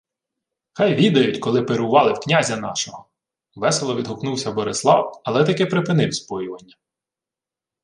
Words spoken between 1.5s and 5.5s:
пирували в князя нашого!— весело відгукнувся Борислав, але